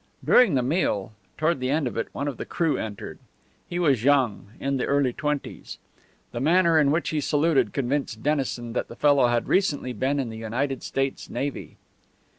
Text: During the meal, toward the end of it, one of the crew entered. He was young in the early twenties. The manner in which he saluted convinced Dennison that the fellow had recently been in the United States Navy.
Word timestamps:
During 0.25 0.55
the 0.55 0.63
meal, 0.63 1.11
toward 1.37 1.59
the 1.59 1.69
end 1.69 1.85
of 1.85 1.95
it, 1.95 2.07
one 2.11 2.27
of 2.27 2.37
the 2.37 2.43
crew 2.47 2.75
entered. 2.75 3.19
He 3.69 3.77
was 3.77 4.03
young 4.03 4.47
in 4.59 4.77
the 4.77 4.87
early 4.87 5.13
twenties. 5.13 5.77
The 6.31 6.39
manner 6.39 6.79
in 6.79 6.89
which 6.89 7.09
he 7.09 7.21
saluted 7.21 7.71
convinced 7.71 8.23
Dennison 8.23 8.73
that 8.73 8.87
the 8.87 8.95
fellow 8.95 9.27
had 9.27 9.47
recently 9.47 9.93
been 9.93 10.19
in 10.19 10.31
the 10.31 10.37
United 10.37 10.81
States 10.81 11.29
Navy. 11.29 11.77